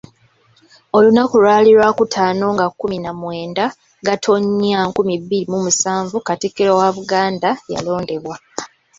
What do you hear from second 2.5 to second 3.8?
nga kkuminamwenda,